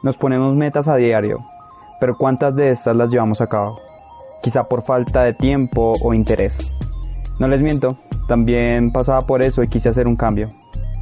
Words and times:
Nos 0.00 0.16
ponemos 0.16 0.54
metas 0.54 0.86
a 0.86 0.94
diario, 0.94 1.44
pero 1.98 2.16
¿cuántas 2.16 2.54
de 2.54 2.70
estas 2.70 2.94
las 2.94 3.10
llevamos 3.10 3.40
a 3.40 3.48
cabo? 3.48 3.80
Quizá 4.44 4.62
por 4.62 4.84
falta 4.84 5.24
de 5.24 5.34
tiempo 5.34 5.92
o 6.04 6.14
interés. 6.14 6.72
No 7.40 7.48
les 7.48 7.60
miento, 7.60 7.98
también 8.28 8.92
pasaba 8.92 9.22
por 9.22 9.42
eso 9.42 9.60
y 9.60 9.66
quise 9.66 9.88
hacer 9.88 10.06
un 10.06 10.14
cambio, 10.14 10.52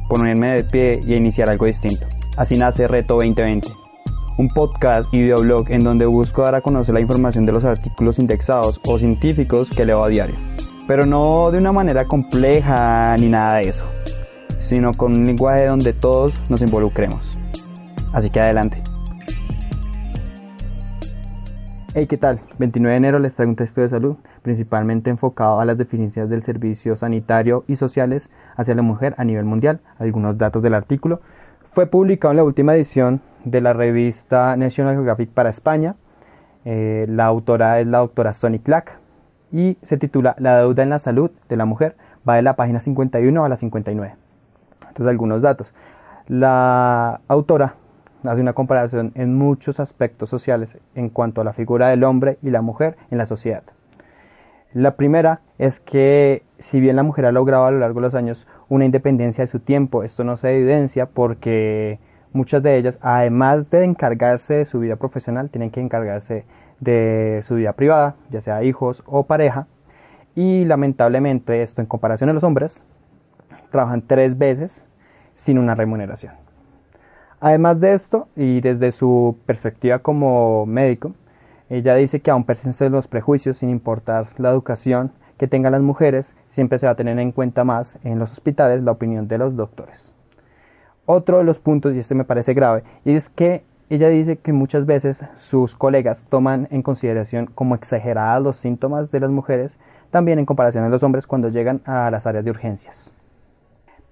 ponerme 0.09 0.53
de 0.53 0.63
pie 0.63 0.99
y 1.05 1.13
iniciar 1.13 1.47
algo 1.47 1.67
distinto. 1.67 2.07
Así 2.37 2.57
nace 2.57 2.87
Reto 2.87 3.13
2020, 3.17 3.67
un 4.39 4.47
podcast 4.47 5.13
y 5.13 5.21
videoblog 5.21 5.69
en 5.69 5.81
donde 5.81 6.07
busco 6.07 6.41
dar 6.41 6.55
a 6.55 6.61
conocer 6.61 6.95
la 6.95 7.01
información 7.01 7.45
de 7.45 7.51
los 7.51 7.65
artículos 7.65 8.17
indexados 8.17 8.81
o 8.87 8.97
científicos 8.97 9.69
que 9.69 9.85
leo 9.85 10.03
a 10.03 10.07
diario. 10.07 10.37
Pero 10.87 11.05
no 11.05 11.51
de 11.51 11.59
una 11.59 11.71
manera 11.71 12.05
compleja 12.05 13.15
ni 13.17 13.29
nada 13.29 13.57
de 13.57 13.69
eso, 13.69 13.85
sino 14.59 14.91
con 14.95 15.15
un 15.15 15.25
lenguaje 15.25 15.67
donde 15.67 15.93
todos 15.93 16.33
nos 16.49 16.61
involucremos. 16.61 17.37
Así 18.13 18.31
que 18.31 18.39
adelante. 18.39 18.86
Hey, 21.99 22.05
¿qué 22.05 22.17
tal? 22.17 22.39
29 22.59 22.91
de 22.91 22.97
enero 22.97 23.17
les 23.17 23.33
traigo 23.33 23.49
un 23.49 23.55
texto 23.55 23.81
de 23.81 23.89
salud, 23.89 24.17
principalmente 24.43 25.09
enfocado 25.09 25.59
a 25.59 25.65
las 25.65 25.79
deficiencias 25.79 26.29
del 26.29 26.43
servicio 26.43 26.95
sanitario 26.95 27.63
y 27.67 27.75
sociales 27.75 28.29
hacia 28.55 28.75
la 28.75 28.83
mujer 28.83 29.15
a 29.17 29.23
nivel 29.23 29.45
mundial. 29.45 29.79
Algunos 29.97 30.37
datos 30.37 30.61
del 30.61 30.75
artículo. 30.75 31.21
Fue 31.71 31.87
publicado 31.87 32.33
en 32.33 32.37
la 32.37 32.43
última 32.43 32.75
edición 32.75 33.21
de 33.45 33.61
la 33.61 33.73
revista 33.73 34.55
National 34.57 34.93
Geographic 34.93 35.31
para 35.31 35.49
España. 35.49 35.95
Eh, 36.65 37.07
la 37.09 37.25
autora 37.25 37.79
es 37.79 37.87
la 37.87 37.97
doctora 37.97 38.33
Sonny 38.33 38.59
Clack 38.59 38.99
y 39.51 39.79
se 39.81 39.97
titula 39.97 40.35
La 40.37 40.59
deuda 40.59 40.83
en 40.83 40.91
la 40.91 40.99
salud 40.99 41.31
de 41.49 41.57
la 41.57 41.65
mujer. 41.65 41.95
Va 42.29 42.35
de 42.35 42.43
la 42.43 42.55
página 42.55 42.79
51 42.79 43.43
a 43.43 43.49
la 43.49 43.57
59. 43.57 44.13
Entonces, 44.81 45.07
algunos 45.07 45.41
datos. 45.41 45.73
La 46.27 47.21
autora 47.27 47.73
hace 48.27 48.41
una 48.41 48.53
comparación 48.53 49.11
en 49.15 49.35
muchos 49.35 49.79
aspectos 49.79 50.29
sociales 50.29 50.77
en 50.95 51.09
cuanto 51.09 51.41
a 51.41 51.43
la 51.43 51.53
figura 51.53 51.89
del 51.89 52.03
hombre 52.03 52.37
y 52.41 52.49
la 52.49 52.61
mujer 52.61 52.97
en 53.09 53.17
la 53.17 53.25
sociedad. 53.25 53.63
La 54.73 54.95
primera 54.95 55.41
es 55.57 55.79
que 55.79 56.43
si 56.59 56.79
bien 56.79 56.95
la 56.95 57.03
mujer 57.03 57.25
ha 57.25 57.31
logrado 57.31 57.65
a 57.65 57.71
lo 57.71 57.79
largo 57.79 57.99
de 57.99 58.07
los 58.07 58.15
años 58.15 58.45
una 58.69 58.85
independencia 58.85 59.43
de 59.43 59.47
su 59.51 59.59
tiempo, 59.59 60.03
esto 60.03 60.23
no 60.23 60.37
se 60.37 60.55
evidencia 60.55 61.05
porque 61.05 61.99
muchas 62.33 62.61
de 62.61 62.77
ellas, 62.77 62.99
además 63.01 63.69
de 63.69 63.83
encargarse 63.83 64.55
de 64.55 64.65
su 64.65 64.79
vida 64.79 64.97
profesional, 64.97 65.49
tienen 65.49 65.71
que 65.71 65.81
encargarse 65.81 66.45
de 66.79 67.43
su 67.47 67.55
vida 67.55 67.73
privada, 67.73 68.15
ya 68.29 68.41
sea 68.41 68.63
hijos 68.63 69.03
o 69.05 69.23
pareja, 69.23 69.67
y 70.35 70.65
lamentablemente 70.65 71.63
esto 71.63 71.81
en 71.81 71.87
comparación 71.87 72.29
a 72.29 72.33
los 72.33 72.43
hombres, 72.43 72.83
trabajan 73.71 74.03
tres 74.03 74.37
veces 74.37 74.87
sin 75.35 75.57
una 75.57 75.75
remuneración. 75.75 76.46
Además 77.39 77.79
de 77.79 77.93
esto, 77.93 78.27
y 78.35 78.61
desde 78.61 78.91
su 78.91 79.37
perspectiva 79.45 79.99
como 79.99 80.65
médico, 80.65 81.13
ella 81.69 81.93
dice 81.95 82.19
que 82.19 82.31
aún 82.31 82.45
persisten 82.45 82.91
los 82.91 83.07
prejuicios 83.07 83.57
sin 83.57 83.69
importar 83.69 84.27
la 84.37 84.49
educación 84.49 85.11
que 85.37 85.47
tengan 85.47 85.73
las 85.73 85.81
mujeres, 85.81 86.33
siempre 86.49 86.79
se 86.79 86.87
va 86.87 86.93
a 86.93 86.95
tener 86.95 87.19
en 87.19 87.31
cuenta 87.31 87.63
más 87.63 87.99
en 88.03 88.17
los 88.17 88.31
hospitales 88.31 88.81
la 88.81 88.91
opinión 88.91 89.27
de 89.27 89.37
los 89.37 89.55
doctores. 89.55 90.11
Otro 91.05 91.37
de 91.37 91.43
los 91.43 91.59
puntos, 91.59 91.93
y 91.93 91.99
este 91.99 92.15
me 92.15 92.23
parece 92.23 92.55
grave, 92.55 92.83
es 93.05 93.29
que 93.29 93.63
ella 93.89 94.09
dice 94.09 94.37
que 94.37 94.51
muchas 94.51 94.85
veces 94.87 95.23
sus 95.35 95.75
colegas 95.75 96.25
toman 96.29 96.67
en 96.71 96.81
consideración 96.81 97.45
como 97.45 97.75
exageradas 97.75 98.41
los 98.41 98.57
síntomas 98.57 99.11
de 99.11 99.19
las 99.19 99.29
mujeres, 99.29 99.77
también 100.09 100.39
en 100.39 100.45
comparación 100.45 100.83
a 100.83 100.89
los 100.89 101.03
hombres 101.03 101.27
cuando 101.27 101.49
llegan 101.49 101.81
a 101.85 102.09
las 102.09 102.25
áreas 102.25 102.43
de 102.43 102.51
urgencias. 102.51 103.11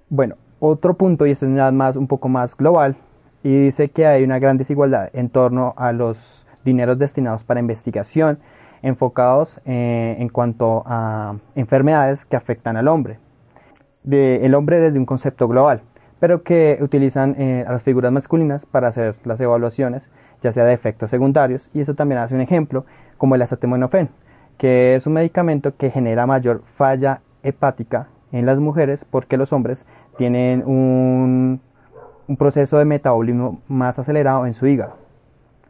Bueno, 0.10 0.36
otro 0.60 0.94
punto, 0.94 1.26
y 1.26 1.32
este 1.32 1.48
es 1.48 1.74
más, 1.74 1.96
un 1.96 2.08
poco 2.08 2.30
más 2.30 2.56
global, 2.56 2.96
y 3.46 3.66
dice 3.66 3.90
que 3.90 4.08
hay 4.08 4.24
una 4.24 4.40
gran 4.40 4.58
desigualdad 4.58 5.12
en 5.14 5.30
torno 5.30 5.76
a 5.78 5.92
los 5.92 6.18
dineros 6.64 6.98
destinados 6.98 7.44
para 7.44 7.60
investigación 7.60 8.40
enfocados 8.82 9.62
eh, 9.66 10.16
en 10.18 10.30
cuanto 10.30 10.82
a 10.88 11.36
enfermedades 11.54 12.26
que 12.26 12.38
afectan 12.38 12.76
al 12.76 12.88
hombre. 12.88 13.20
el 14.10 14.56
hombre 14.56 14.80
desde 14.80 14.98
un 14.98 15.06
concepto 15.06 15.48
global, 15.48 15.84
pero 16.20 16.42
que 16.42 16.80
utilizan 16.82 17.36
eh, 17.38 17.64
a 17.68 17.72
las 17.72 17.84
figuras 17.84 18.12
masculinas 18.12 18.66
para 18.66 18.88
hacer 18.88 19.14
las 19.26 19.40
evaluaciones, 19.40 20.10
ya 20.42 20.52
sea 20.52 20.66
de 20.66 20.74
efectos 20.74 21.12
secundarios, 21.12 21.70
y 21.72 21.82
eso 21.82 21.94
también 21.94 22.22
hace 22.22 22.34
un 22.34 22.42
ejemplo 22.42 22.86
como 23.20 23.36
el 23.36 23.44
acetaminofén, 23.44 24.10
que 24.58 24.96
es 24.96 25.06
un 25.06 25.14
medicamento 25.14 25.76
que 25.78 25.92
genera 25.92 26.26
mayor 26.26 26.64
falla 26.78 27.22
hepática 27.44 28.08
en 28.32 28.48
las 28.48 28.58
mujeres 28.58 29.06
porque 29.12 29.38
los 29.38 29.54
hombres 29.54 29.86
tienen 30.18 30.64
un 30.66 31.62
un 32.28 32.38
proceso 32.38 32.78
de 32.78 32.86
metabolismo 32.86 33.62
más 33.68 34.00
acelerado 34.00 34.46
en 34.46 34.54
su 34.54 34.68
hígado. 34.68 34.98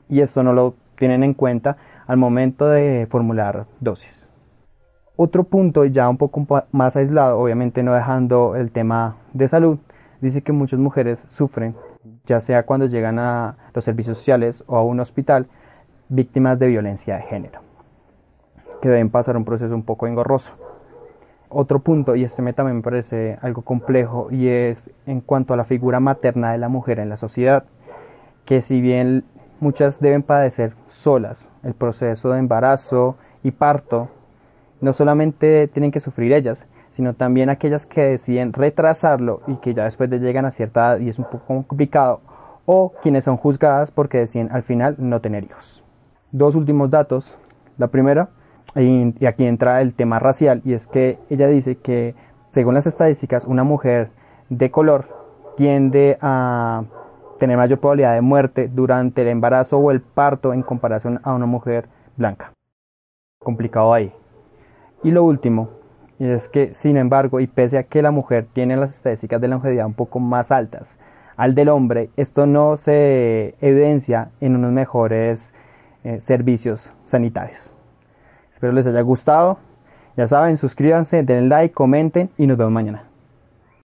Y 0.09 0.21
esto 0.21 0.43
no 0.43 0.53
lo 0.53 0.75
tienen 0.97 1.23
en 1.23 1.33
cuenta 1.33 1.77
al 2.07 2.17
momento 2.17 2.67
de 2.67 3.07
formular 3.09 3.65
dosis. 3.79 4.29
Otro 5.17 5.45
punto 5.45 5.85
ya 5.85 6.09
un 6.09 6.17
poco 6.17 6.45
más 6.71 6.95
aislado, 6.95 7.39
obviamente 7.39 7.83
no 7.83 7.93
dejando 7.93 8.55
el 8.55 8.71
tema 8.71 9.15
de 9.33 9.47
salud, 9.47 9.79
dice 10.21 10.41
que 10.41 10.51
muchas 10.51 10.79
mujeres 10.79 11.25
sufren, 11.29 11.75
ya 12.25 12.39
sea 12.39 12.63
cuando 12.63 12.85
llegan 12.85 13.19
a 13.19 13.55
los 13.73 13.85
servicios 13.85 14.17
sociales 14.17 14.63
o 14.67 14.77
a 14.77 14.83
un 14.83 14.99
hospital, 14.99 15.47
víctimas 16.09 16.59
de 16.59 16.67
violencia 16.67 17.15
de 17.15 17.23
género, 17.23 17.61
que 18.81 18.89
deben 18.89 19.09
pasar 19.09 19.37
un 19.37 19.45
proceso 19.45 19.73
un 19.73 19.83
poco 19.83 20.05
engorroso 20.05 20.53
otro 21.49 21.79
punto, 21.79 22.15
y 22.15 22.23
este 22.23 22.41
me 22.41 22.53
también 22.53 22.77
me 22.77 22.83
parece 22.83 23.37
algo 23.41 23.61
complejo, 23.61 24.29
y 24.31 24.47
es 24.47 24.89
en 25.05 25.21
cuanto 25.21 25.53
a 25.53 25.57
la 25.57 25.65
figura 25.65 25.99
materna 25.99 26.51
de 26.51 26.57
la 26.57 26.69
mujer 26.69 26.99
en 26.99 27.09
la 27.09 27.17
sociedad, 27.17 27.65
que 28.45 28.61
si 28.61 28.81
bien 28.81 29.23
muchas 29.59 29.99
deben 29.99 30.23
padecer 30.23 30.73
solas 30.87 31.49
el 31.63 31.73
proceso 31.73 32.31
de 32.31 32.39
embarazo 32.39 33.15
y 33.43 33.51
parto, 33.51 34.09
no 34.81 34.93
solamente 34.93 35.67
tienen 35.67 35.91
que 35.91 35.99
sufrir 35.99 36.33
ellas, 36.33 36.67
sino 36.91 37.13
también 37.13 37.49
aquellas 37.49 37.85
que 37.85 38.01
deciden 38.01 38.53
retrasarlo 38.53 39.41
y 39.47 39.55
que 39.57 39.73
ya 39.73 39.83
después 39.83 40.09
de 40.09 40.19
llegan 40.19 40.45
a 40.45 40.51
cierta 40.51 40.91
edad 40.91 40.99
y 40.99 41.09
es 41.09 41.19
un 41.19 41.25
poco 41.25 41.63
complicado, 41.67 42.21
o 42.65 42.93
quienes 43.01 43.23
son 43.23 43.37
juzgadas 43.37 43.91
porque 43.91 44.19
deciden 44.19 44.51
al 44.51 44.63
final 44.63 44.95
no 44.97 45.19
tener 45.21 45.43
hijos. 45.43 45.83
Dos 46.31 46.55
últimos 46.55 46.89
datos. 46.89 47.37
La 47.77 47.87
primera, 47.87 48.29
y, 48.75 49.25
aquí 49.25 49.45
entra 49.45 49.81
el 49.81 49.93
tema 49.93 50.19
racial 50.19 50.61
y 50.65 50.73
es 50.73 50.87
que 50.87 51.17
ella 51.29 51.47
dice 51.47 51.77
que 51.77 52.15
según 52.49 52.73
las 52.73 52.87
estadísticas 52.87 53.45
una 53.45 53.63
mujer 53.63 54.09
de 54.49 54.71
color 54.71 55.07
tiende 55.57 56.17
a 56.21 56.83
tener 57.39 57.57
mayor 57.57 57.79
probabilidad 57.79 58.13
de 58.13 58.21
muerte 58.21 58.69
durante 58.73 59.21
el 59.21 59.29
embarazo 59.29 59.77
o 59.77 59.91
el 59.91 60.01
parto 60.01 60.53
en 60.53 60.61
comparación 60.61 61.19
a 61.23 61.33
una 61.33 61.45
mujer 61.45 61.87
blanca. 62.17 62.51
Complicado 63.39 63.93
ahí. 63.93 64.13
Y 65.03 65.11
lo 65.11 65.23
último 65.23 65.69
es 66.19 66.47
que, 66.47 66.73
sin 66.75 66.97
embargo, 66.97 67.39
y 67.39 67.47
pese 67.47 67.77
a 67.77 67.83
que 67.83 68.01
la 68.01 68.11
mujer 68.11 68.47
tiene 68.53 68.77
las 68.77 68.93
estadísticas 68.93 69.41
de 69.41 69.49
longevidad 69.49 69.85
un 69.85 69.93
poco 69.93 70.19
más 70.19 70.51
altas 70.51 70.97
al 71.37 71.53
del 71.53 71.69
hombre, 71.69 72.09
esto 72.15 72.45
no 72.45 72.77
se 72.77 73.55
evidencia 73.59 74.31
en 74.39 74.55
unos 74.55 74.71
mejores 74.71 75.53
eh, 76.05 76.21
servicios 76.21 76.93
sanitarios. 77.05 77.74
Espero 78.55 78.71
les 78.71 78.87
haya 78.87 79.01
gustado. 79.01 79.57
Ya 80.15 80.25
saben, 80.27 80.55
suscríbanse, 80.55 81.23
denle 81.23 81.49
like, 81.49 81.73
comenten 81.73 82.29
y 82.37 82.47
nos 82.47 82.57
vemos 82.57 82.71
mañana. 82.71 83.03